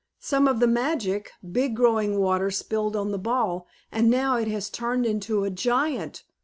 [0.17, 4.67] "Some of the magic, big growing water spilled on the ball, and now it has
[4.67, 6.23] turned into a giant!